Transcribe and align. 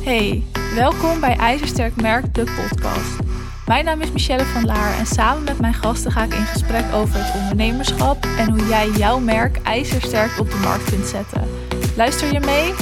Hey, 0.00 0.42
welkom 0.74 1.20
bij 1.20 1.36
IJzersterk 1.36 2.00
Merk, 2.00 2.34
de 2.34 2.44
podcast. 2.44 3.18
Mijn 3.66 3.84
naam 3.84 4.00
is 4.00 4.12
Michelle 4.12 4.44
van 4.44 4.64
Laar 4.64 4.98
en 4.98 5.06
samen 5.06 5.44
met 5.44 5.60
mijn 5.60 5.74
gasten 5.74 6.12
ga 6.12 6.22
ik 6.22 6.34
in 6.34 6.44
gesprek 6.44 6.92
over 6.92 7.24
het 7.24 7.40
ondernemerschap 7.42 8.24
en 8.38 8.50
hoe 8.50 8.66
jij 8.66 8.88
jouw 8.88 9.18
merk 9.18 9.56
ijzersterk 9.62 10.38
op 10.38 10.50
de 10.50 10.56
markt 10.56 10.84
kunt 10.84 11.06
zetten. 11.06 11.48
Luister 11.96 12.32
je 12.32 12.40
mee? 12.40 12.74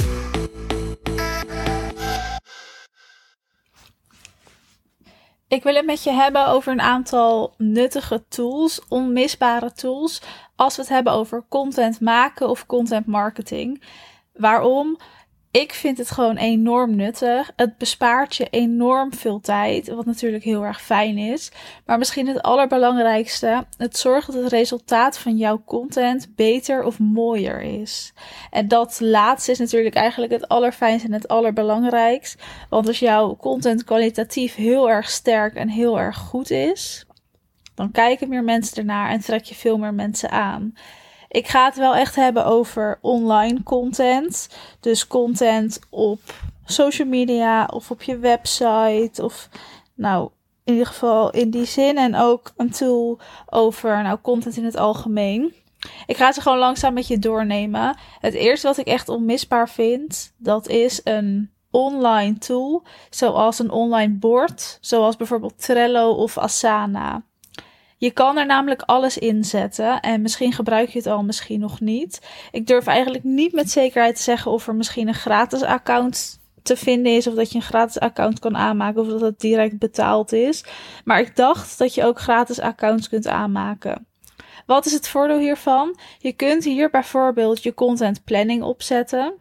Ik 5.47 5.63
wil 5.63 5.75
het 5.75 5.85
met 5.85 6.03
je 6.03 6.11
hebben 6.11 6.47
over 6.47 6.71
een 6.71 6.81
aantal 6.81 7.53
nuttige 7.57 8.23
tools, 8.27 8.81
onmisbare 8.87 9.71
tools, 9.71 10.21
als 10.55 10.75
we 10.75 10.81
het 10.81 10.91
hebben 10.91 11.13
over 11.13 11.45
content 11.49 11.99
maken 11.99 12.49
of 12.49 12.65
content 12.65 13.05
marketing. 13.05 13.83
Waarom? 14.33 14.97
Ik 15.51 15.73
vind 15.73 15.97
het 15.97 16.11
gewoon 16.11 16.37
enorm 16.37 16.95
nuttig. 16.95 17.51
Het 17.55 17.77
bespaart 17.77 18.35
je 18.35 18.47
enorm 18.49 19.13
veel 19.13 19.39
tijd, 19.39 19.87
wat 19.87 20.05
natuurlijk 20.05 20.43
heel 20.43 20.63
erg 20.63 20.81
fijn 20.81 21.17
is. 21.17 21.51
Maar 21.85 21.97
misschien 21.97 22.27
het 22.27 22.41
allerbelangrijkste, 22.41 23.65
het 23.77 23.97
zorgt 23.97 24.31
dat 24.31 24.43
het 24.43 24.51
resultaat 24.51 25.17
van 25.17 25.37
jouw 25.37 25.61
content 25.65 26.35
beter 26.35 26.83
of 26.83 26.99
mooier 26.99 27.61
is. 27.61 28.13
En 28.51 28.67
dat 28.67 28.99
laatste 28.99 29.51
is 29.51 29.59
natuurlijk 29.59 29.95
eigenlijk 29.95 30.31
het 30.31 30.47
allerfijnste 30.47 31.07
en 31.07 31.13
het 31.13 31.27
allerbelangrijkst. 31.27 32.43
Want 32.69 32.87
als 32.87 32.99
jouw 32.99 33.35
content 33.35 33.83
kwalitatief 33.83 34.55
heel 34.55 34.89
erg 34.89 35.09
sterk 35.09 35.55
en 35.55 35.69
heel 35.69 35.99
erg 35.99 36.17
goed 36.17 36.51
is, 36.51 37.05
dan 37.75 37.91
kijken 37.91 38.29
meer 38.29 38.43
mensen 38.43 38.77
ernaar 38.77 39.09
en 39.09 39.19
trek 39.19 39.43
je 39.43 39.55
veel 39.55 39.77
meer 39.77 39.93
mensen 39.93 40.29
aan. 40.29 40.73
Ik 41.29 41.47
ga 41.47 41.65
het 41.65 41.77
wel 41.77 41.95
echt 41.95 42.15
hebben 42.15 42.45
over 42.45 42.97
online 43.01 43.63
content. 43.63 44.49
Dus 44.79 45.07
content 45.07 45.79
op 45.89 46.19
social 46.65 47.07
media 47.07 47.65
of 47.65 47.91
op 47.91 48.01
je 48.01 48.17
website. 48.17 49.23
Of 49.23 49.49
nou, 49.93 50.29
in 50.63 50.73
ieder 50.73 50.87
geval 50.87 51.31
in 51.31 51.49
die 51.49 51.65
zin. 51.65 51.97
En 51.97 52.15
ook 52.15 52.53
een 52.57 52.71
tool 52.71 53.19
over 53.45 54.03
nou, 54.03 54.17
content 54.21 54.57
in 54.57 54.65
het 54.65 54.77
algemeen. 54.77 55.53
Ik 56.05 56.17
ga 56.17 56.31
ze 56.31 56.41
gewoon 56.41 56.57
langzaam 56.57 56.93
met 56.93 57.07
je 57.07 57.19
doornemen. 57.19 57.97
Het 58.19 58.33
eerste 58.33 58.67
wat 58.67 58.77
ik 58.77 58.87
echt 58.87 59.09
onmisbaar 59.09 59.69
vind, 59.69 60.33
dat 60.37 60.67
is 60.67 61.01
een 61.03 61.51
online 61.71 62.37
tool. 62.37 62.83
Zoals 63.09 63.59
een 63.59 63.71
online 63.71 64.13
bord. 64.13 64.77
Zoals 64.81 65.15
bijvoorbeeld 65.15 65.61
Trello 65.61 66.11
of 66.11 66.37
Asana. 66.37 67.23
Je 67.99 68.11
kan 68.11 68.37
er 68.37 68.45
namelijk 68.45 68.81
alles 68.81 69.17
in 69.17 69.43
zetten 69.43 69.99
en 69.99 70.21
misschien 70.21 70.53
gebruik 70.53 70.89
je 70.89 70.97
het 70.97 71.07
al, 71.07 71.23
misschien 71.23 71.59
nog 71.59 71.79
niet. 71.79 72.21
Ik 72.51 72.67
durf 72.67 72.87
eigenlijk 72.87 73.23
niet 73.23 73.53
met 73.53 73.71
zekerheid 73.71 74.15
te 74.15 74.21
zeggen 74.21 74.51
of 74.51 74.67
er 74.67 74.75
misschien 74.75 75.07
een 75.07 75.13
gratis 75.13 75.61
account 75.61 76.39
te 76.63 76.75
vinden 76.77 77.13
is 77.13 77.27
of 77.27 77.33
dat 77.33 77.51
je 77.51 77.55
een 77.55 77.61
gratis 77.61 77.99
account 77.99 78.39
kan 78.39 78.57
aanmaken 78.57 79.01
of 79.01 79.07
dat 79.07 79.21
het 79.21 79.39
direct 79.39 79.77
betaald 79.77 80.31
is. 80.31 80.65
Maar 81.03 81.19
ik 81.19 81.35
dacht 81.35 81.77
dat 81.77 81.93
je 81.93 82.03
ook 82.03 82.19
gratis 82.19 82.59
accounts 82.59 83.09
kunt 83.09 83.27
aanmaken. 83.27 84.07
Wat 84.65 84.85
is 84.85 84.93
het 84.93 85.07
voordeel 85.07 85.39
hiervan? 85.39 85.99
Je 86.19 86.33
kunt 86.33 86.63
hier 86.63 86.89
bijvoorbeeld 86.89 87.63
je 87.63 87.73
content 87.73 88.23
planning 88.23 88.63
opzetten, 88.63 89.33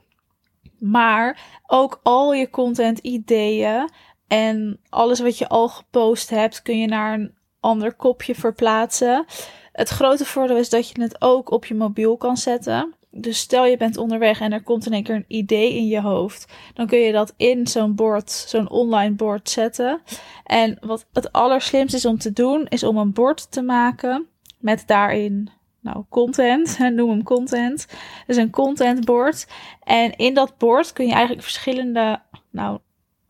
maar 0.79 1.41
ook 1.67 2.01
al 2.03 2.33
je 2.35 2.51
content 2.51 2.99
ideeën 2.99 3.91
en 4.29 4.81
alles 4.89 5.21
wat 5.21 5.39
je 5.39 5.49
al 5.49 5.69
gepost 5.69 6.31
hebt 6.31 6.63
kun 6.63 6.79
je 6.79 6.87
naar 6.87 7.15
een 7.15 7.38
ander 7.61 7.95
kopje 7.95 8.35
verplaatsen. 8.35 9.25
Het 9.73 9.89
grote 9.89 10.25
voordeel 10.25 10.57
is 10.57 10.69
dat 10.69 10.89
je 10.89 11.03
het 11.03 11.21
ook 11.21 11.51
op 11.51 11.65
je 11.65 11.75
mobiel 11.75 12.17
kan 12.17 12.37
zetten. 12.37 12.95
Dus 13.11 13.39
stel 13.39 13.67
je 13.67 13.77
bent 13.77 13.97
onderweg 13.97 14.41
en 14.41 14.53
er 14.53 14.63
komt 14.63 14.87
in 14.87 14.93
één 14.93 15.03
keer 15.03 15.15
een 15.15 15.25
idee 15.29 15.75
in 15.75 15.87
je 15.87 16.01
hoofd. 16.01 16.53
Dan 16.75 16.87
kun 16.87 16.99
je 16.99 17.13
dat 17.13 17.35
in 17.37 17.67
zo'n 17.67 17.95
bord, 17.95 18.31
zo'n 18.31 18.71
online 18.71 19.15
bord 19.15 19.51
zetten. 19.51 20.01
En 20.45 20.77
wat 20.81 21.07
het 21.13 21.33
allerslimste 21.33 21.97
is 21.97 22.05
om 22.05 22.19
te 22.19 22.33
doen, 22.33 22.67
is 22.69 22.83
om 22.83 22.97
een 22.97 23.13
bord 23.13 23.51
te 23.51 23.63
maken 23.63 24.27
met 24.59 24.83
daarin 24.87 25.51
nou, 25.81 26.05
content, 26.09 26.79
noem 26.97 27.11
hem 27.11 27.23
content. 27.23 27.87
Dus 28.27 28.37
een 28.37 28.51
contentbord. 28.51 29.47
En 29.83 30.17
in 30.17 30.35
dat 30.35 30.59
bord 30.59 30.93
kun 30.93 31.07
je 31.07 31.13
eigenlijk 31.13 31.43
verschillende 31.43 32.21
nou, 32.51 32.79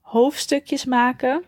hoofdstukjes 0.00 0.84
maken. 0.84 1.44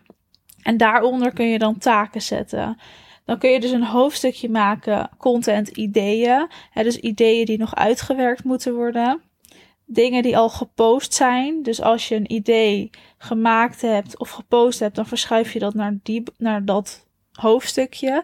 En 0.63 0.77
daaronder 0.77 1.33
kun 1.33 1.45
je 1.45 1.59
dan 1.59 1.77
taken 1.77 2.21
zetten. 2.21 2.77
Dan 3.25 3.37
kun 3.37 3.49
je 3.49 3.59
dus 3.59 3.71
een 3.71 3.85
hoofdstukje 3.85 4.49
maken, 4.49 5.09
content 5.17 5.67
ideeën. 5.67 6.47
Hè, 6.71 6.83
dus 6.83 6.97
ideeën 6.97 7.45
die 7.45 7.57
nog 7.57 7.75
uitgewerkt 7.75 8.43
moeten 8.43 8.73
worden. 8.73 9.21
Dingen 9.85 10.23
die 10.23 10.37
al 10.37 10.49
gepost 10.49 11.13
zijn. 11.13 11.63
Dus 11.63 11.81
als 11.81 12.07
je 12.07 12.15
een 12.15 12.31
idee 12.31 12.89
gemaakt 13.17 13.81
hebt 13.81 14.19
of 14.19 14.29
gepost 14.29 14.79
hebt, 14.79 14.95
dan 14.95 15.05
verschuif 15.05 15.53
je 15.53 15.59
dat 15.59 15.73
naar, 15.73 15.97
die, 16.03 16.23
naar 16.37 16.65
dat 16.65 17.07
hoofdstukje. 17.31 18.23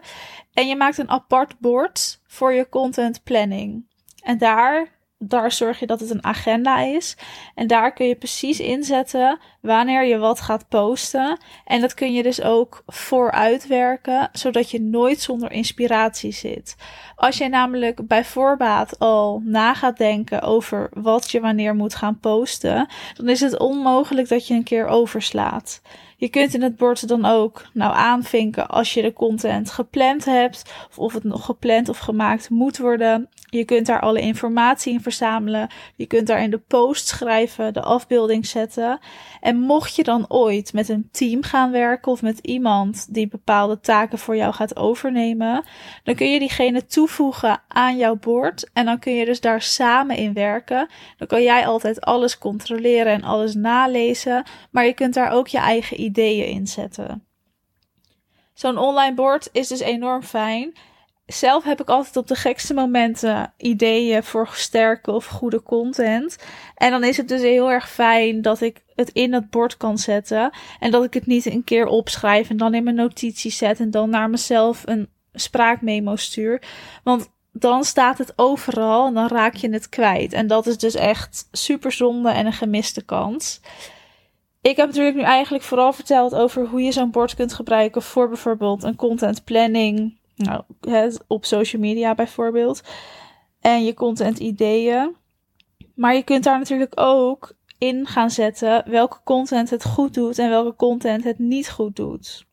En 0.52 0.66
je 0.66 0.76
maakt 0.76 0.98
een 0.98 1.10
apart 1.10 1.58
bord 1.58 2.20
voor 2.26 2.52
je 2.52 2.68
content 2.68 3.22
planning. 3.24 3.86
En 4.22 4.38
daar 4.38 4.97
daar 5.18 5.52
zorg 5.52 5.80
je 5.80 5.86
dat 5.86 6.00
het 6.00 6.10
een 6.10 6.24
agenda 6.24 6.80
is. 6.80 7.16
En 7.54 7.66
daar 7.66 7.92
kun 7.92 8.06
je 8.06 8.14
precies 8.14 8.60
inzetten 8.60 9.38
wanneer 9.60 10.04
je 10.04 10.18
wat 10.18 10.40
gaat 10.40 10.68
posten. 10.68 11.38
En 11.64 11.80
dat 11.80 11.94
kun 11.94 12.12
je 12.12 12.22
dus 12.22 12.42
ook 12.42 12.82
vooruitwerken, 12.86 14.28
zodat 14.32 14.70
je 14.70 14.80
nooit 14.80 15.20
zonder 15.20 15.52
inspiratie 15.52 16.32
zit. 16.32 16.76
Als 17.16 17.38
je 17.38 17.48
namelijk 17.48 18.06
bij 18.06 18.24
voorbaat 18.24 18.98
al 18.98 19.42
na 19.44 19.74
gaat 19.74 19.98
denken 19.98 20.42
over 20.42 20.90
wat 20.92 21.30
je 21.30 21.40
wanneer 21.40 21.74
moet 21.74 21.94
gaan 21.94 22.20
posten, 22.20 22.88
dan 23.14 23.28
is 23.28 23.40
het 23.40 23.58
onmogelijk 23.58 24.28
dat 24.28 24.46
je 24.46 24.54
een 24.54 24.62
keer 24.62 24.86
overslaat. 24.86 25.80
Je 26.20 26.28
kunt 26.28 26.54
in 26.54 26.62
het 26.62 26.76
bord 26.76 27.08
dan 27.08 27.24
ook 27.24 27.64
nou 27.72 27.94
aanvinken 27.94 28.68
als 28.68 28.94
je 28.94 29.02
de 29.02 29.12
content 29.12 29.70
gepland 29.70 30.24
hebt, 30.24 30.62
of 30.88 30.98
of 30.98 31.12
het 31.12 31.24
nog 31.24 31.44
gepland 31.44 31.88
of 31.88 31.98
gemaakt 31.98 32.50
moet 32.50 32.78
worden. 32.78 33.28
Je 33.50 33.64
kunt 33.64 33.86
daar 33.86 34.00
alle 34.00 34.20
informatie 34.20 34.92
in 34.92 35.00
verzamelen. 35.00 35.68
Je 35.96 36.06
kunt 36.06 36.26
daar 36.26 36.42
in 36.42 36.50
de 36.50 36.58
post 36.58 37.08
schrijven, 37.08 37.72
de 37.72 37.82
afbeelding 37.82 38.46
zetten. 38.46 38.98
En 39.40 39.56
mocht 39.56 39.96
je 39.96 40.02
dan 40.02 40.24
ooit 40.28 40.72
met 40.72 40.88
een 40.88 41.08
team 41.12 41.42
gaan 41.42 41.70
werken 41.70 42.12
of 42.12 42.22
met 42.22 42.38
iemand 42.38 43.14
die 43.14 43.28
bepaalde 43.28 43.80
taken 43.80 44.18
voor 44.18 44.36
jou 44.36 44.54
gaat 44.54 44.76
overnemen, 44.76 45.64
dan 46.04 46.14
kun 46.14 46.30
je 46.30 46.38
diegene 46.38 46.86
toevoegen 46.86 47.60
aan 47.68 47.96
jouw 47.96 48.16
bord 48.16 48.70
en 48.72 48.84
dan 48.84 48.98
kun 48.98 49.14
je 49.14 49.24
dus 49.24 49.40
daar 49.40 49.62
samen 49.62 50.16
in 50.16 50.32
werken. 50.32 50.88
Dan 51.16 51.26
kan 51.26 51.42
jij 51.42 51.66
altijd 51.66 52.00
alles 52.00 52.38
controleren 52.38 53.12
en 53.12 53.22
alles 53.22 53.54
nalezen, 53.54 54.42
maar 54.70 54.84
je 54.84 54.94
kunt 54.94 55.14
daar 55.14 55.30
ook 55.30 55.48
je 55.48 55.58
eigen 55.58 56.00
ideeën 56.08 56.46
in 56.46 56.66
zetten. 56.66 57.26
Zo'n 58.54 58.78
online 58.78 59.14
bord 59.14 59.48
is 59.52 59.68
dus 59.68 59.80
enorm 59.80 60.22
fijn 60.22 60.74
zelf 61.28 61.64
heb 61.64 61.80
ik 61.80 61.88
altijd 61.88 62.16
op 62.16 62.26
de 62.26 62.34
gekste 62.34 62.74
momenten 62.74 63.52
ideeën 63.56 64.22
voor 64.22 64.48
sterke 64.52 65.12
of 65.12 65.26
goede 65.26 65.62
content. 65.62 66.38
En 66.74 66.90
dan 66.90 67.04
is 67.04 67.16
het 67.16 67.28
dus 67.28 67.40
heel 67.40 67.70
erg 67.70 67.90
fijn 67.90 68.42
dat 68.42 68.60
ik 68.60 68.82
het 68.94 69.10
in 69.10 69.32
het 69.32 69.50
bord 69.50 69.76
kan 69.76 69.98
zetten. 69.98 70.50
En 70.78 70.90
dat 70.90 71.04
ik 71.04 71.14
het 71.14 71.26
niet 71.26 71.46
een 71.46 71.64
keer 71.64 71.86
opschrijf 71.86 72.50
en 72.50 72.56
dan 72.56 72.74
in 72.74 72.84
mijn 72.84 72.96
notities 72.96 73.56
zet 73.56 73.80
en 73.80 73.90
dan 73.90 74.10
naar 74.10 74.30
mezelf 74.30 74.82
een 74.86 75.08
spraakmemo 75.32 76.16
stuur. 76.16 76.62
Want 77.04 77.30
dan 77.52 77.84
staat 77.84 78.18
het 78.18 78.32
overal 78.36 79.06
en 79.06 79.14
dan 79.14 79.28
raak 79.28 79.54
je 79.54 79.70
het 79.70 79.88
kwijt. 79.88 80.32
En 80.32 80.46
dat 80.46 80.66
is 80.66 80.78
dus 80.78 80.94
echt 80.94 81.48
super 81.52 81.92
zonde 81.92 82.30
en 82.30 82.46
een 82.46 82.52
gemiste 82.52 83.04
kans. 83.04 83.60
Ik 84.68 84.76
heb 84.76 84.86
natuurlijk 84.86 85.16
nu 85.16 85.22
eigenlijk 85.22 85.64
vooral 85.64 85.92
verteld 85.92 86.34
over 86.34 86.66
hoe 86.66 86.82
je 86.82 86.92
zo'n 86.92 87.10
bord 87.10 87.34
kunt 87.34 87.52
gebruiken 87.52 88.02
voor 88.02 88.28
bijvoorbeeld 88.28 88.82
een 88.82 88.96
content 88.96 89.44
planning 89.44 90.18
nou, 90.36 90.62
op 91.26 91.44
social 91.44 91.82
media 91.82 92.14
bijvoorbeeld. 92.14 92.82
En 93.60 93.84
je 93.84 93.94
content 93.94 94.38
ideeën. 94.38 95.16
Maar 95.94 96.14
je 96.14 96.22
kunt 96.22 96.44
daar 96.44 96.58
natuurlijk 96.58 96.92
ook 97.00 97.52
in 97.78 98.06
gaan 98.06 98.30
zetten 98.30 98.90
welke 98.90 99.20
content 99.24 99.70
het 99.70 99.84
goed 99.84 100.14
doet 100.14 100.38
en 100.38 100.48
welke 100.48 100.76
content 100.76 101.24
het 101.24 101.38
niet 101.38 101.70
goed 101.70 101.96
doet. 101.96 102.46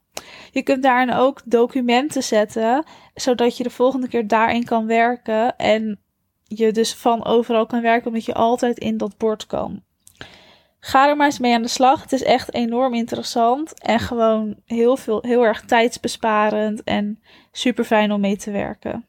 Je 0.51 0.61
kunt 0.63 0.83
daarin 0.83 1.13
ook 1.13 1.41
documenten 1.45 2.23
zetten, 2.23 2.85
zodat 3.13 3.57
je 3.57 3.63
de 3.63 3.69
volgende 3.69 4.07
keer 4.07 4.27
daarin 4.27 4.63
kan 4.63 4.85
werken 4.85 5.55
en 5.57 5.99
je 6.43 6.71
dus 6.71 6.93
van 6.93 7.25
overal 7.25 7.65
kan 7.65 7.81
werken, 7.81 8.07
omdat 8.07 8.25
je 8.25 8.33
altijd 8.33 8.77
in 8.77 8.97
dat 8.97 9.17
bord 9.17 9.45
kan. 9.45 9.83
Ga 10.85 11.09
er 11.09 11.15
maar 11.15 11.25
eens 11.25 11.39
mee 11.39 11.53
aan 11.53 11.61
de 11.61 11.67
slag. 11.67 12.01
Het 12.01 12.11
is 12.11 12.23
echt 12.23 12.53
enorm 12.53 12.93
interessant 12.93 13.79
en 13.79 13.99
gewoon 13.99 14.55
heel, 14.65 14.97
veel, 14.97 15.19
heel 15.21 15.43
erg 15.43 15.61
tijdsbesparend 15.65 16.83
en 16.83 17.21
super 17.51 17.83
fijn 17.83 18.11
om 18.11 18.19
mee 18.19 18.37
te 18.37 18.51
werken. 18.51 19.05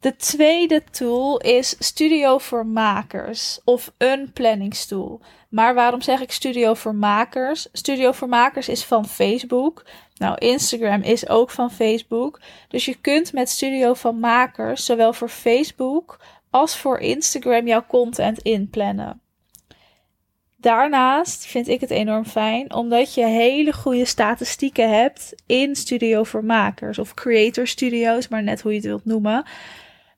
De 0.00 0.16
tweede 0.16 0.82
tool 0.90 1.38
is 1.38 1.76
Studio 1.78 2.38
voor 2.38 2.66
Makers 2.66 3.60
of 3.64 3.92
een 3.98 4.32
planningstool. 4.32 5.20
Maar 5.48 5.74
waarom 5.74 6.00
zeg 6.00 6.20
ik 6.20 6.32
Studio 6.32 6.74
voor 6.74 6.94
Makers? 6.94 7.68
Studio 7.72 8.12
voor 8.12 8.28
Makers 8.28 8.68
is 8.68 8.84
van 8.84 9.06
Facebook. 9.06 9.84
Nou, 10.16 10.36
Instagram 10.38 11.02
is 11.02 11.28
ook 11.28 11.50
van 11.50 11.70
Facebook. 11.70 12.40
Dus 12.68 12.84
je 12.84 12.94
kunt 12.94 13.32
met 13.32 13.48
Studio 13.48 13.94
van 13.94 14.18
Makers 14.18 14.84
zowel 14.84 15.12
voor 15.12 15.28
Facebook 15.28 16.18
als 16.50 16.76
voor 16.76 16.98
Instagram 16.98 17.66
jouw 17.66 17.86
content 17.86 18.38
inplannen. 18.38 19.22
Daarnaast 20.64 21.46
vind 21.46 21.68
ik 21.68 21.80
het 21.80 21.90
enorm 21.90 22.24
fijn 22.24 22.74
omdat 22.74 23.14
je 23.14 23.24
hele 23.24 23.72
goede 23.72 24.04
statistieken 24.04 24.98
hebt 24.98 25.34
in 25.46 25.76
Studio 25.76 26.22
voor 26.22 26.44
Makers 26.44 26.98
of 26.98 27.14
Creator 27.14 27.66
Studios, 27.66 28.28
maar 28.28 28.42
net 28.42 28.60
hoe 28.60 28.70
je 28.70 28.76
het 28.76 28.86
wilt 28.86 29.04
noemen. 29.04 29.44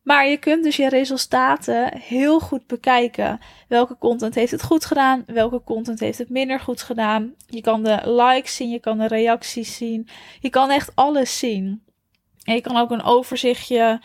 Maar 0.03 0.29
je 0.29 0.37
kunt 0.37 0.65
dus 0.65 0.77
je 0.77 0.89
resultaten 0.89 1.99
heel 1.99 2.41
goed 2.41 2.67
bekijken. 2.67 3.41
Welke 3.69 3.99
content 3.99 4.35
heeft 4.35 4.51
het 4.51 4.63
goed 4.63 4.85
gedaan? 4.85 5.23
Welke 5.27 5.63
content 5.65 6.01
heeft 6.01 6.19
het 6.19 6.31
minder 6.31 6.61
goed 6.61 6.83
gedaan? 6.83 7.35
Je 7.47 7.61
kan 7.61 7.83
de 7.83 8.01
likes 8.05 8.57
zien, 8.57 8.71
je 8.71 8.81
kan 8.81 8.99
de 8.99 9.07
reacties 9.07 9.77
zien. 9.77 10.09
Je 10.41 10.51
kan 10.51 10.71
echt 10.71 10.93
alles 10.95 11.39
zien. 11.39 11.83
En 12.45 12.55
je 12.55 12.61
kan 12.61 12.77
ook 12.77 12.91
een 12.91 13.03
overzichtje 13.03 14.01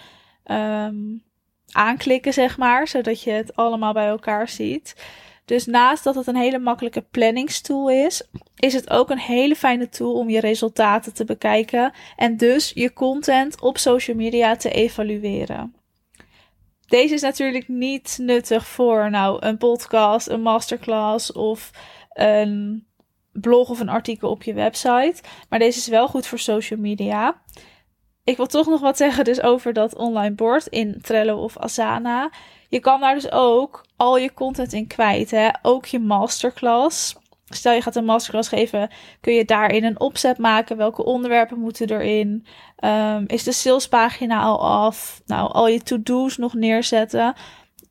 um, 0.46 1.24
aanklikken, 1.72 2.34
zeg 2.34 2.58
maar, 2.58 2.88
zodat 2.88 3.24
je 3.24 3.32
het 3.32 3.56
allemaal 3.56 3.94
bij 3.94 4.08
elkaar 4.08 4.50
ziet. 4.50 4.96
Dus 5.46 5.66
naast 5.66 6.04
dat 6.04 6.16
het 6.16 6.28
een 6.28 6.36
hele 6.36 6.60
makkelijke 6.60 7.02
planningstool 7.02 7.90
is, 7.90 8.24
is 8.56 8.74
het 8.74 8.90
ook 8.90 9.10
een 9.10 9.20
hele 9.20 9.56
fijne 9.56 9.90
tool 9.90 10.14
om 10.14 10.30
je 10.30 10.40
resultaten 10.40 11.14
te 11.14 11.26
bekijken 11.26 11.94
en 12.16 12.38
dus 12.38 12.72
je 12.74 12.94
content 12.94 13.62
op 13.62 13.78
social 13.78 14.16
media 14.16 14.56
te 14.56 14.72
evalueren. 14.72 15.76
Deze 16.88 17.14
is 17.14 17.22
natuurlijk 17.22 17.68
niet 17.68 18.18
nuttig 18.22 18.68
voor 18.68 19.10
nou, 19.10 19.46
een 19.46 19.58
podcast, 19.58 20.30
een 20.30 20.42
masterclass 20.42 21.32
of 21.32 21.72
een 22.10 22.86
blog 23.32 23.70
of 23.70 23.80
een 23.80 23.90
artikel 23.90 24.30
op 24.30 24.44
je 24.44 24.54
website. 24.54 25.16
Maar 25.50 25.60
deze 25.60 25.78
is 25.78 25.88
wel 25.88 26.08
goed 26.08 26.28
voor 26.28 26.40
social 26.40 26.80
media. 26.80 27.42
Ik 28.24 28.38
wil 28.38 28.46
toch 28.46 28.68
nog 28.68 28.82
wat 28.82 28.98
zeggen 28.98 29.24
dus 29.24 29.42
over 29.42 29.74
dat 29.74 29.96
online 29.96 30.36
bord 30.36 30.68
in 30.68 31.02
Trello 31.02 31.38
of 31.38 31.58
Asana. 31.58 32.30
Je 32.70 32.80
kan 32.80 33.00
daar 33.00 33.14
dus 33.14 33.32
ook 33.32 33.86
al 33.96 34.18
je 34.18 34.34
content 34.34 34.74
in 34.74 34.88
kwijt. 34.88 35.32
Hè? 35.32 35.50
Ook 35.62 35.86
je 35.86 36.00
masterclass. 36.00 37.16
Stel 37.46 37.74
je 37.74 37.82
gaat 37.82 37.96
een 37.96 38.06
masterclass 38.06 38.50
geven, 38.50 38.90
kun 39.22 39.34
je 39.34 39.46
daarin 39.46 39.84
een 39.84 40.00
opzet 40.00 40.38
maken. 40.38 40.78
Welke 40.78 41.04
onderwerpen 41.04 41.60
moeten 41.60 41.90
erin? 41.90 42.46
Um, 42.84 43.24
is 43.28 43.44
de 43.44 43.52
salespagina 43.52 44.42
al 44.42 44.66
af? 44.66 45.22
Nou, 45.26 45.52
al 45.52 45.68
je 45.68 45.82
to-do's 45.82 46.38
nog 46.38 46.54
neerzetten. 46.54 47.34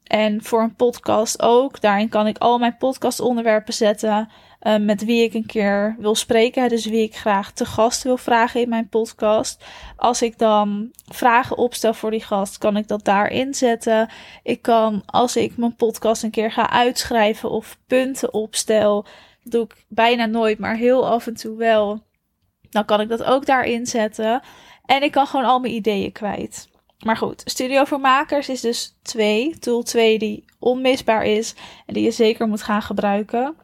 En 0.05 0.43
voor 0.43 0.63
een 0.63 0.75
podcast 0.75 1.43
ook. 1.43 1.81
Daarin 1.81 2.09
kan 2.09 2.27
ik 2.27 2.39
al 2.39 2.59
mijn 2.59 2.77
podcast 2.77 3.21
onderwerpen 3.21 3.75
zetten. 3.75 4.29
Uh, 4.63 4.77
met 4.77 5.05
wie 5.05 5.23
ik 5.23 5.35
een 5.35 5.47
keer 5.47 5.97
wil 5.99 6.15
spreken. 6.15 6.69
Dus 6.69 6.87
wie 6.87 7.03
ik 7.03 7.17
graag 7.17 7.53
te 7.53 7.65
gast 7.65 8.03
wil 8.03 8.17
vragen 8.17 8.61
in 8.61 8.69
mijn 8.69 8.89
podcast. 8.89 9.65
Als 9.97 10.23
ik 10.23 10.39
dan 10.39 10.91
vragen 11.09 11.57
opstel 11.57 11.95
voor 11.95 12.11
die 12.11 12.23
gast, 12.23 12.59
kan 12.59 12.77
ik 12.77 12.89
dat 12.89 13.05
daarin 13.05 13.55
zetten. 13.55 14.09
Ik 14.43 14.63
kan, 14.63 15.03
als 15.07 15.37
ik 15.37 15.57
mijn 15.57 15.75
podcast 15.75 16.23
een 16.23 16.31
keer 16.31 16.53
ga 16.53 16.71
uitschrijven 16.71 17.51
of 17.51 17.79
punten 17.87 18.35
opstel. 18.35 19.07
Doe 19.43 19.65
ik 19.65 19.85
bijna 19.89 20.27
nooit, 20.27 20.59
maar 20.59 20.77
heel 20.77 21.09
af 21.09 21.27
en 21.27 21.35
toe 21.35 21.57
wel. 21.57 22.03
Dan 22.71 22.85
kan 22.85 23.01
ik 23.01 23.09
dat 23.09 23.25
ook 23.25 23.47
daarin 23.47 23.87
zetten. 23.87 24.43
En 24.85 25.03
ik 25.03 25.13
kan 25.13 25.27
gewoon 25.27 25.47
al 25.47 25.59
mijn 25.59 25.75
ideeën 25.75 26.13
kwijt. 26.13 26.69
Maar 27.05 27.17
goed, 27.17 27.43
Studio 27.45 27.85
voor 27.85 28.01
Makers 28.01 28.49
is 28.49 28.61
dus 28.61 28.97
2. 29.03 29.59
Tool 29.59 29.83
2 29.83 30.19
die 30.19 30.45
onmisbaar 30.59 31.25
is 31.25 31.55
en 31.87 31.95
die 31.95 32.05
je 32.05 32.11
zeker 32.11 32.49
moet 32.49 32.63
gaan 32.63 32.83
gebruiken. 32.83 33.55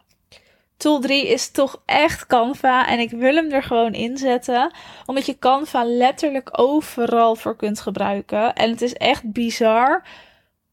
Tool 0.76 1.00
3 1.00 1.28
is 1.28 1.50
toch 1.50 1.82
echt 1.84 2.26
Canva 2.26 2.88
en 2.88 2.98
ik 2.98 3.10
wil 3.10 3.34
hem 3.34 3.50
er 3.50 3.62
gewoon 3.62 3.92
inzetten. 3.92 4.70
Omdat 5.06 5.26
je 5.26 5.38
Canva 5.38 5.84
letterlijk 5.84 6.58
overal 6.58 7.34
voor 7.34 7.56
kunt 7.56 7.80
gebruiken. 7.80 8.54
En 8.54 8.70
het 8.70 8.82
is 8.82 8.92
echt 8.92 9.32
bizar 9.32 10.04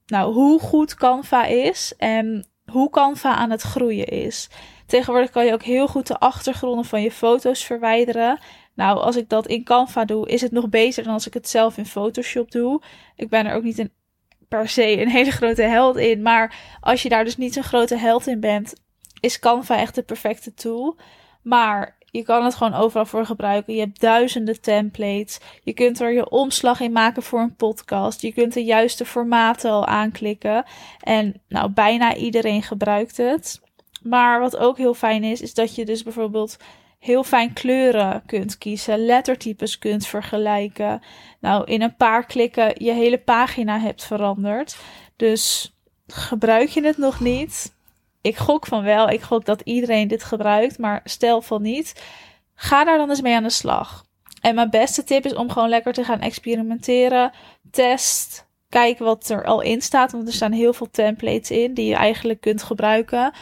nou, 0.06 0.34
hoe 0.34 0.60
goed 0.60 0.96
Canva 0.96 1.46
is 1.46 1.94
en 1.98 2.48
hoe 2.66 2.90
Canva 2.90 3.36
aan 3.36 3.50
het 3.50 3.62
groeien 3.62 4.08
is. 4.08 4.50
Tegenwoordig 4.86 5.30
kan 5.30 5.46
je 5.46 5.54
ook 5.54 5.64
heel 5.64 5.88
goed 5.88 6.08
de 6.08 6.20
achtergronden 6.20 6.86
van 6.86 7.02
je 7.02 7.12
foto's 7.12 7.64
verwijderen. 7.64 8.40
Nou, 8.76 9.00
als 9.00 9.16
ik 9.16 9.30
dat 9.30 9.48
in 9.48 9.64
Canva 9.64 10.06
doe, 10.06 10.30
is 10.30 10.42
het 10.42 10.52
nog 10.52 10.70
beter 10.70 11.04
dan 11.04 11.14
als 11.14 11.28
ik 11.28 11.34
het 11.34 11.50
zelf 11.50 11.78
in 11.78 11.86
Photoshop 11.86 12.52
doe. 12.52 12.82
Ik 13.16 13.30
ben 13.30 13.46
er 13.46 13.56
ook 13.56 13.64
niet 13.64 13.78
een, 13.78 13.92
per 14.48 14.70
se 14.70 15.02
een 15.02 15.10
hele 15.10 15.32
grote 15.32 15.62
held 15.62 15.98
in. 15.98 16.22
Maar 16.22 16.56
als 16.82 17.04
je 17.04 17.10
daar 17.10 17.24
dus 17.24 17.38
niet 17.38 17.54
zo'n 17.54 17.64
grote 17.64 17.98
held 17.98 18.28
in 18.28 18.40
bent, 18.40 18.74
is 19.24 19.40
Canva 19.40 19.78
echt 19.78 19.96
de 19.96 20.04
perfecte 20.04 20.54
tool. 20.54 20.96
Maar 21.42 21.98
je 22.06 22.24
kan 22.24 22.46
het 22.46 22.56
gewoon 22.56 22.74
overal 22.74 23.06
voor 23.06 23.26
gebruiken. 23.26 23.74
Je 23.74 23.80
hebt 23.80 24.00
duizenden 24.00 24.62
templates. 24.62 25.40
Je 25.64 25.74
kunt 25.74 26.00
er 26.00 26.14
je 26.14 26.30
omslag 26.30 26.80
in 26.80 26.92
maken 26.92 27.24
voor 27.24 27.40
een 27.40 27.56
podcast. 27.56 28.22
Je 28.22 28.34
kunt 28.34 28.54
de 28.54 28.64
juiste 28.64 29.06
formaten 29.06 29.72
al 29.72 29.86
aanklikken. 29.86 30.66
En 31.00 31.42
nou, 31.48 31.72
bijna 31.72 32.16
iedereen 32.16 32.64
gebruikt 32.64 33.18
het. 33.18 33.62
Maar 34.02 34.40
wat 34.40 34.58
ook 34.58 34.78
heel 34.78 34.94
fijn 34.94 35.24
is, 35.24 35.42
is 35.42 35.54
dat 35.54 35.76
je 35.76 35.86
dus 35.86 36.04
bijvoorbeeld 36.04 36.58
heel 37.00 37.24
fijn 37.24 37.54
kleuren 37.54 38.24
kunt 38.26 38.58
kiezen, 38.58 39.06
lettertypes 39.06 39.80
kunt 39.80 40.08
vergelijken. 40.08 41.02
Nou, 41.40 41.64
in 41.66 41.82
een 41.82 41.96
paar 41.96 42.26
klikken 42.26 42.74
je 42.78 42.92
hele 42.92 43.18
pagina 43.18 43.80
hebt 43.80 44.04
veranderd. 44.04 44.78
Dus 45.16 45.74
gebruik 46.08 46.70
je 46.70 46.84
het 46.84 46.98
nog 46.98 47.20
niet? 47.20 47.74
Ik 48.24 48.38
gok 48.38 48.68
van 48.68 48.84
wel. 48.84 49.10
Ik 49.10 49.22
gok 49.22 49.46
dat 49.46 49.62
iedereen 49.62 50.08
dit 50.08 50.24
gebruikt, 50.24 50.78
maar 50.78 51.02
stel 51.04 51.42
van 51.42 51.62
niet. 51.62 52.04
Ga 52.56 52.84
daar 52.84 52.98
dan 52.98 53.10
eens 53.10 53.22
mee 53.22 53.36
aan 53.36 53.44
de 53.44 53.50
slag. 53.50 54.06
En 54.42 54.56
mijn 54.56 54.70
beste 54.70 55.04
tip 55.04 55.26
is 55.26 55.34
om 55.34 55.50
gewoon 55.50 55.70
lekker 55.70 55.94
te 55.94 56.04
gaan 56.04 56.22
experimenteren. 56.22 57.32
Test. 57.72 58.48
Kijk 58.70 59.00
wat 59.00 59.30
er 59.30 59.46
al 59.46 59.62
in 59.62 59.82
staat. 59.82 60.12
Want 60.12 60.28
er 60.28 60.34
staan 60.34 60.52
heel 60.52 60.74
veel 60.74 60.90
templates 60.92 61.52
in 61.52 61.74
die 61.74 61.86
je 61.86 61.96
eigenlijk 61.96 62.42
kunt 62.42 62.64
gebruiken 62.64 63.34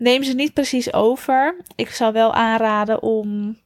neem 0.00 0.22
ze 0.22 0.34
niet 0.34 0.54
precies 0.54 0.92
over. 0.92 1.56
Ik 1.76 1.90
zou 1.90 2.12
wel 2.12 2.34
aanraden 2.34 3.02
om, 3.02 3.58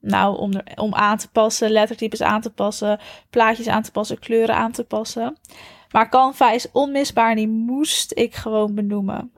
nou, 0.00 0.60
om, 0.76 0.94
aan 0.94 1.18
te 1.18 1.30
passen, 1.30 1.70
lettertypes 1.70 2.22
aan 2.22 2.40
te 2.40 2.50
passen, 2.50 3.00
plaatjes 3.30 3.68
aan 3.68 3.82
te 3.82 3.90
passen, 3.90 4.18
kleuren 4.18 4.56
aan 4.56 4.72
te 4.72 4.84
passen. 4.84 5.36
Maar 5.90 6.08
Canva 6.08 6.50
is 6.50 6.70
onmisbaar 6.72 7.34
die 7.34 7.48
moest 7.48 8.12
ik 8.14 8.34
gewoon 8.34 8.74
benoemen. 8.74 9.32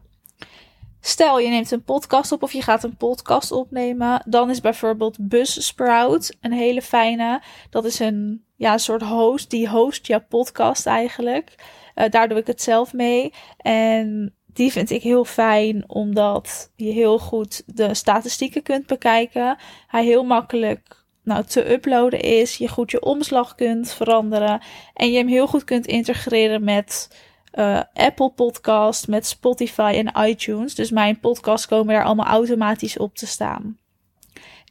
Stel 1.06 1.38
je 1.38 1.48
neemt 1.48 1.70
een 1.70 1.82
podcast 1.82 2.32
op 2.32 2.42
of 2.42 2.52
je 2.52 2.62
gaat 2.62 2.84
een 2.84 2.96
podcast 2.96 3.52
opnemen, 3.52 4.22
dan 4.26 4.50
is 4.50 4.60
bijvoorbeeld 4.60 5.28
Buzzsprout 5.28 6.36
een 6.40 6.52
hele 6.52 6.82
fijne. 6.82 7.42
Dat 7.70 7.84
is 7.84 7.98
een 7.98 8.44
ja, 8.56 8.78
soort 8.78 9.02
host, 9.02 9.50
die 9.50 9.68
host 9.68 10.06
jouw 10.06 10.24
podcast 10.28 10.86
eigenlijk. 10.86 11.54
Uh, 11.94 12.08
daar 12.08 12.28
doe 12.28 12.38
ik 12.38 12.46
het 12.46 12.62
zelf 12.62 12.92
mee. 12.92 13.32
En 13.56 14.34
die 14.52 14.72
vind 14.72 14.90
ik 14.90 15.02
heel 15.02 15.24
fijn, 15.24 15.84
omdat 15.86 16.70
je 16.76 16.92
heel 16.92 17.18
goed 17.18 17.62
de 17.66 17.94
statistieken 17.94 18.62
kunt 18.62 18.86
bekijken. 18.86 19.56
Hij 19.86 20.04
heel 20.04 20.24
makkelijk 20.24 21.04
nou, 21.22 21.44
te 21.44 21.72
uploaden 21.72 22.20
is. 22.20 22.56
Je 22.56 22.68
goed 22.68 22.90
je 22.90 23.02
omslag 23.02 23.54
kunt 23.54 23.92
veranderen. 23.92 24.62
En 24.94 25.10
je 25.10 25.18
hem 25.18 25.28
heel 25.28 25.46
goed 25.46 25.64
kunt 25.64 25.86
integreren 25.86 26.64
met 26.64 27.08
uh, 27.54 27.80
Apple 27.92 28.30
Podcast, 28.30 29.08
met 29.08 29.26
Spotify 29.26 30.04
en 30.04 30.26
iTunes. 30.26 30.74
Dus 30.74 30.90
mijn 30.90 31.20
podcasts 31.20 31.66
komen 31.66 31.94
daar 31.94 32.04
allemaal 32.04 32.26
automatisch 32.26 32.98
op 32.98 33.16
te 33.16 33.26
staan. 33.26 33.78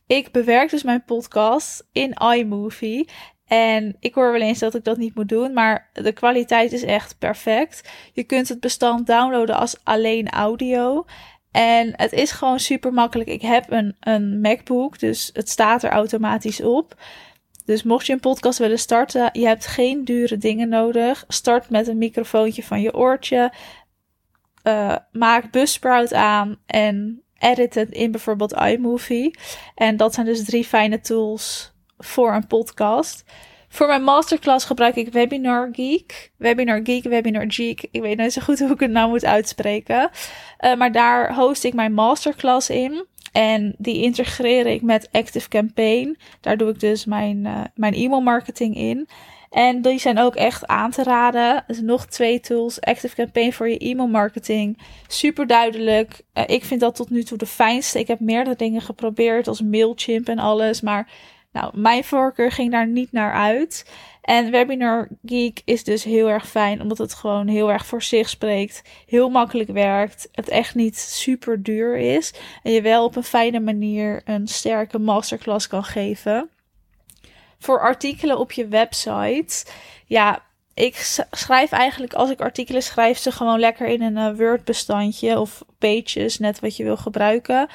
Ik 0.08 0.32
bewerk 0.32 0.70
dus 0.70 0.84
mijn 0.84 1.04
podcast 1.06 1.88
in 1.92 2.14
iMovie. 2.14 3.10
En 3.48 3.96
ik 4.00 4.14
hoor 4.14 4.32
wel 4.32 4.42
eens 4.42 4.60
dat 4.60 4.76
ik 4.76 4.84
dat 4.84 4.98
niet 4.98 5.16
moet 5.16 5.30
doen, 5.30 5.54
maar 5.54 5.90
de 5.94 6.12
kwaliteit 6.12 6.72
is 6.72 6.84
echt 6.84 7.16
perfect. 7.20 7.90
Je 8.14 8.24
kunt 8.24 8.50
het 8.50 8.60
bestand 8.60 9.08
downloaden 9.08 9.56
als 9.56 9.78
alleen 9.84 10.30
audio. 10.30 11.06
En 11.52 11.94
het 11.96 12.12
is 12.12 12.32
gewoon 12.32 12.60
super 12.60 12.94
makkelijk. 12.94 13.30
Ik 13.30 13.42
heb 13.42 13.72
een, 13.72 13.96
een 14.00 14.42
MacBook, 14.42 15.00
dus 15.00 15.30
het 15.34 15.50
staat 15.50 15.84
er 15.84 15.90
automatisch 15.90 16.62
op. 16.62 16.96
Dus 17.66 17.84
mocht 17.84 18.06
je 18.06 18.14
een 18.14 18.20
podcast 18.20 18.60
willen 18.60 18.80
starten, 18.80 19.30
je 19.32 19.48
hebt 19.48 19.68
geen 19.68 20.04
dure 20.04 20.38
dingen 20.38 20.70
nodig. 20.70 21.24
Start 21.28 21.70
met 21.70 21.88
een 21.88 21.98
microfoontje 21.98 22.64
van 22.64 22.82
je 22.82 22.94
oortje. 22.94 23.54
Uh, 24.64 24.96
maak 25.12 25.52
Buzzsprout 25.52 26.14
aan 26.14 26.58
en 26.66 27.24
edit 27.40 27.74
het 27.74 27.92
in 27.92 28.12
bijvoorbeeld 28.12 28.54
iMovie. 28.54 29.38
En 29.76 29.98
dat 29.98 30.14
zijn 30.14 30.26
dus 30.26 30.46
drie 30.46 30.66
fijne 30.66 31.00
tools 31.00 31.74
voor 31.98 32.34
een 32.34 32.48
podcast. 32.48 33.24
Voor 33.74 33.88
mijn 33.88 34.04
masterclass 34.04 34.66
gebruik 34.66 34.96
ik 34.96 35.12
Webinar 35.12 35.70
Geek. 35.72 36.32
Webinar 36.38 36.80
Geek, 36.84 37.04
Webinar 37.04 37.46
Geek. 37.48 37.88
Ik 37.92 38.02
weet 38.02 38.18
niet 38.18 38.34
zo 38.34 38.42
goed 38.42 38.60
hoe 38.60 38.72
ik 38.72 38.80
het 38.80 38.92
nou 38.92 39.10
moet 39.10 39.26
uitspreken. 39.26 40.10
Uh, 40.60 40.76
maar 40.76 40.92
daar 40.92 41.36
host 41.36 41.64
ik 41.64 41.74
mijn 41.74 41.94
masterclass 41.94 42.70
in. 42.70 43.06
En 43.34 43.76
die 43.78 44.02
integreer 44.02 44.66
ik 44.66 44.82
met 44.82 45.10
Active 45.12 45.50
Campaign. 45.50 46.18
Daar 46.42 46.58
doe 46.58 46.70
ik 46.70 46.80
dus 46.80 47.06
mijn, 47.06 47.38
uh, 47.38 47.62
mijn 47.76 47.94
e-mail 47.94 48.22
marketing 48.22 48.76
in. 48.76 49.08
En 49.50 49.82
die 49.82 50.00
zijn 50.00 50.20
ook 50.20 50.36
echt 50.36 50.68
aan 50.68 50.92
te 50.92 51.04
raden. 51.04 51.64
Nog 51.82 52.06
twee 52.06 52.40
tools. 52.40 52.82
Active 52.82 53.16
Campaign 53.16 53.52
voor 53.52 53.70
je 53.70 53.78
e-mail 53.78 54.08
marketing. 54.08 54.78
Super 55.08 55.48
duidelijk. 55.48 56.22
Uh, 56.34 56.44
ik 56.48 56.64
vind 56.64 56.80
dat 56.80 56.96
tot 56.96 57.10
nu 57.10 57.24
toe 57.24 57.38
de 57.38 57.46
fijnste. 57.46 58.00
Ik 58.00 58.08
heb 58.08 58.20
meerdere 58.20 58.56
dingen 58.56 58.82
geprobeerd, 58.82 59.48
als 59.48 59.62
Mailchimp 59.62 60.28
en 60.28 60.40
alles. 60.40 60.82
Maar 60.82 61.08
Nou, 61.52 61.80
mijn 61.80 62.04
voorkeur 62.04 62.52
ging 62.52 62.72
daar 62.72 62.88
niet 62.88 63.12
naar 63.12 63.34
uit. 63.34 63.92
En 64.24 64.52
Webinar 64.52 65.08
Geek 65.26 65.62
is 65.66 65.84
dus 65.84 66.04
heel 66.04 66.30
erg 66.30 66.48
fijn, 66.48 66.82
omdat 66.82 66.98
het 66.98 67.14
gewoon 67.14 67.48
heel 67.48 67.72
erg 67.72 67.86
voor 67.86 68.04
zich 68.04 68.30
spreekt. 68.30 68.82
Heel 69.06 69.30
makkelijk 69.30 69.70
werkt. 69.70 70.30
Het 70.32 70.50
echt 70.50 70.76
niet 70.76 70.98
super 70.98 71.64
duur 71.64 71.98
is. 71.98 72.34
En 72.64 72.72
je 72.72 72.82
wel 72.82 73.06
op 73.06 73.16
een 73.16 73.24
fijne 73.24 73.60
manier 73.60 74.22
een 74.26 74.48
sterke 74.48 75.00
masterclass 75.00 75.68
kan 75.68 75.84
geven. 75.84 76.50
Voor 77.60 77.80
artikelen 77.80 78.40
op 78.40 78.52
je 78.52 78.68
website. 78.68 79.66
Ja, 80.06 80.44
ik 80.74 81.26
schrijf 81.32 81.72
eigenlijk 81.72 82.14
als 82.14 82.30
ik 82.30 82.42
artikelen 82.42 82.84
schrijf 82.84 83.18
ze 83.18 83.32
gewoon 83.32 83.60
lekker 83.60 83.88
in 83.88 84.02
een 84.02 84.18
uh, 84.18 84.38
Word 84.38 84.64
bestandje 84.64 85.40
of 85.40 85.64
pages, 85.78 86.40
net 86.40 86.60
wat 86.60 86.78
je 86.78 86.84
wil 86.84 86.98
gebruiken. 86.98 87.68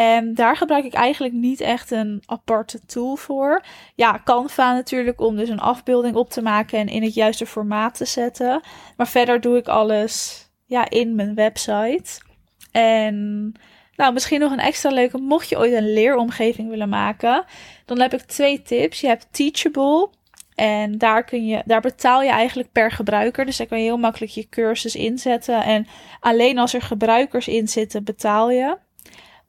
En 0.00 0.34
daar 0.34 0.56
gebruik 0.56 0.84
ik 0.84 0.94
eigenlijk 0.94 1.34
niet 1.34 1.60
echt 1.60 1.90
een 1.90 2.22
aparte 2.26 2.80
tool 2.86 3.16
voor. 3.16 3.64
Ja, 3.94 4.20
Canva 4.24 4.72
natuurlijk 4.72 5.20
om 5.20 5.36
dus 5.36 5.48
een 5.48 5.60
afbeelding 5.60 6.14
op 6.14 6.30
te 6.30 6.42
maken 6.42 6.78
en 6.78 6.88
in 6.88 7.02
het 7.02 7.14
juiste 7.14 7.46
formaat 7.46 7.94
te 7.94 8.04
zetten. 8.04 8.60
Maar 8.96 9.08
verder 9.08 9.40
doe 9.40 9.56
ik 9.56 9.68
alles 9.68 10.44
ja, 10.66 10.90
in 10.90 11.14
mijn 11.14 11.34
website. 11.34 12.20
En 12.70 13.52
nou, 13.96 14.12
misschien 14.12 14.40
nog 14.40 14.52
een 14.52 14.58
extra 14.58 14.90
leuke, 14.90 15.18
mocht 15.18 15.48
je 15.48 15.58
ooit 15.58 15.72
een 15.72 15.92
leeromgeving 15.92 16.68
willen 16.68 16.88
maken, 16.88 17.44
dan 17.84 18.00
heb 18.00 18.14
ik 18.14 18.20
twee 18.20 18.62
tips. 18.62 19.00
Je 19.00 19.06
hebt 19.06 19.28
Teachable. 19.30 20.10
En 20.54 20.98
daar, 20.98 21.24
kun 21.24 21.46
je, 21.46 21.62
daar 21.66 21.80
betaal 21.80 22.22
je 22.22 22.30
eigenlijk 22.30 22.72
per 22.72 22.90
gebruiker. 22.90 23.44
Dus 23.44 23.56
daar 23.56 23.66
kan 23.66 23.78
je 23.78 23.84
heel 23.84 23.96
makkelijk 23.96 24.32
je 24.32 24.48
cursus 24.48 24.94
inzetten. 24.94 25.62
En 25.62 25.86
alleen 26.20 26.58
als 26.58 26.74
er 26.74 26.82
gebruikers 26.82 27.48
in 27.48 27.68
zitten, 27.68 28.04
betaal 28.04 28.50
je. 28.50 28.76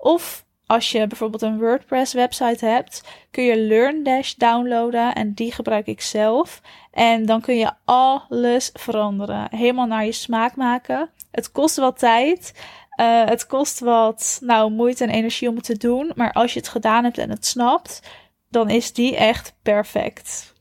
Of 0.01 0.45
als 0.65 0.91
je 0.91 1.07
bijvoorbeeld 1.07 1.41
een 1.41 1.59
WordPress 1.59 2.13
website 2.13 2.65
hebt, 2.65 3.03
kun 3.31 3.43
je 3.43 3.57
LearnDash 3.57 4.33
downloaden 4.33 5.15
en 5.15 5.33
die 5.33 5.51
gebruik 5.51 5.87
ik 5.87 6.01
zelf. 6.01 6.61
En 6.91 7.25
dan 7.25 7.41
kun 7.41 7.57
je 7.57 7.71
alles 7.85 8.69
veranderen, 8.73 9.47
helemaal 9.55 9.85
naar 9.85 10.05
je 10.05 10.11
smaak 10.11 10.55
maken. 10.55 11.09
Het 11.31 11.51
kost 11.51 11.75
wat 11.75 11.99
tijd. 11.99 12.53
Uh, 13.01 13.25
het 13.25 13.47
kost 13.47 13.79
wat 13.79 14.39
nou, 14.43 14.71
moeite 14.71 15.03
en 15.03 15.09
energie 15.09 15.49
om 15.49 15.55
het 15.55 15.63
te 15.63 15.77
doen. 15.77 16.11
Maar 16.15 16.31
als 16.31 16.53
je 16.53 16.59
het 16.59 16.67
gedaan 16.67 17.03
hebt 17.03 17.17
en 17.17 17.29
het 17.29 17.45
snapt, 17.45 18.01
dan 18.49 18.69
is 18.69 18.93
die 18.93 19.15
echt 19.15 19.55
perfect. 19.61 20.53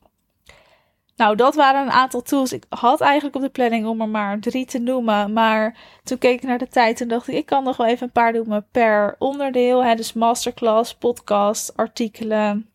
Nou, 1.21 1.35
dat 1.35 1.55
waren 1.55 1.81
een 1.81 1.91
aantal 1.91 2.21
tools. 2.21 2.53
Ik 2.53 2.63
had 2.69 3.01
eigenlijk 3.01 3.35
op 3.35 3.41
de 3.41 3.49
planning 3.49 3.85
om 3.85 4.01
er 4.01 4.09
maar 4.09 4.39
drie 4.39 4.65
te 4.65 4.79
noemen. 4.79 5.33
Maar 5.33 5.77
toen 6.03 6.17
keek 6.17 6.41
ik 6.41 6.47
naar 6.47 6.57
de 6.57 6.67
tijd 6.67 7.01
en 7.01 7.07
dacht 7.07 7.27
ik, 7.27 7.35
ik 7.35 7.45
kan 7.45 7.63
nog 7.63 7.77
wel 7.77 7.87
even 7.87 8.05
een 8.05 8.11
paar 8.11 8.33
noemen 8.33 8.67
per 8.71 9.15
onderdeel. 9.19 9.83
Hè? 9.83 9.95
Dus 9.95 10.13
masterclass, 10.13 10.95
podcast, 10.95 11.77
artikelen, 11.77 12.69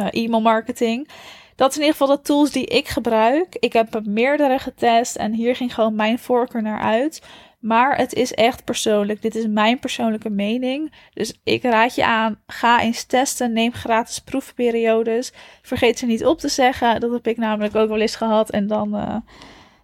uh, 0.00 0.06
e-mail 0.10 0.42
marketing. 0.42 1.08
Dat 1.56 1.72
zijn 1.72 1.84
in 1.84 1.92
ieder 1.92 2.00
geval 2.00 2.16
de 2.16 2.22
tools 2.22 2.50
die 2.50 2.66
ik 2.66 2.88
gebruik. 2.88 3.56
Ik 3.58 3.72
heb 3.72 3.94
er 3.94 4.02
meerdere 4.04 4.58
getest 4.58 5.16
en 5.16 5.32
hier 5.32 5.56
ging 5.56 5.74
gewoon 5.74 5.94
mijn 5.94 6.18
voorkeur 6.18 6.62
naar 6.62 6.80
uit. 6.80 7.22
Maar 7.58 7.96
het 7.96 8.14
is 8.14 8.32
echt 8.32 8.64
persoonlijk. 8.64 9.22
Dit 9.22 9.34
is 9.34 9.46
mijn 9.46 9.78
persoonlijke 9.78 10.30
mening. 10.30 10.92
Dus 11.14 11.40
ik 11.44 11.62
raad 11.62 11.94
je 11.94 12.04
aan, 12.04 12.40
ga 12.46 12.80
eens 12.80 13.04
testen. 13.04 13.52
Neem 13.52 13.72
gratis 13.72 14.18
proefperiodes. 14.18 15.32
Vergeet 15.62 15.98
ze 15.98 16.06
niet 16.06 16.24
op 16.24 16.38
te 16.38 16.48
zeggen. 16.48 17.00
Dat 17.00 17.12
heb 17.12 17.26
ik 17.26 17.36
namelijk 17.36 17.76
ook 17.76 17.88
wel 17.88 18.00
eens 18.00 18.16
gehad. 18.16 18.50
En 18.50 18.66
dan 18.66 18.96
uh, 18.96 19.16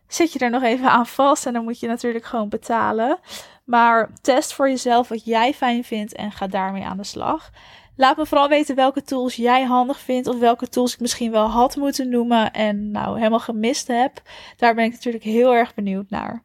zit 0.08 0.32
je 0.32 0.38
er 0.38 0.50
nog 0.50 0.62
even 0.62 0.90
aan 0.90 1.06
vast. 1.06 1.46
En 1.46 1.52
dan 1.52 1.64
moet 1.64 1.80
je 1.80 1.86
natuurlijk 1.86 2.24
gewoon 2.24 2.48
betalen. 2.48 3.18
Maar 3.64 4.10
test 4.20 4.52
voor 4.52 4.68
jezelf 4.68 5.08
wat 5.08 5.24
jij 5.24 5.54
fijn 5.54 5.84
vindt 5.84 6.14
en 6.14 6.32
ga 6.32 6.46
daarmee 6.46 6.84
aan 6.84 6.96
de 6.96 7.04
slag. 7.04 7.50
Laat 7.96 8.16
me 8.16 8.26
vooral 8.26 8.48
weten 8.48 8.74
welke 8.74 9.02
tools 9.02 9.36
jij 9.36 9.62
handig 9.62 9.98
vindt. 9.98 10.28
Of 10.28 10.38
welke 10.38 10.68
tools 10.68 10.92
ik 10.92 11.00
misschien 11.00 11.30
wel 11.30 11.46
had 11.46 11.76
moeten 11.76 12.08
noemen. 12.08 12.52
En 12.52 12.90
nou 12.90 13.16
helemaal 13.16 13.40
gemist 13.40 13.88
heb. 13.88 14.22
Daar 14.56 14.74
ben 14.74 14.84
ik 14.84 14.92
natuurlijk 14.92 15.24
heel 15.24 15.54
erg 15.54 15.74
benieuwd 15.74 16.10
naar. 16.10 16.44